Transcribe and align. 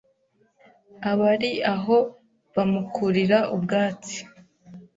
Abari 1.11 1.51
aho 1.73 1.97
bamukurira 2.55 3.39
ubwatsi 3.55 4.17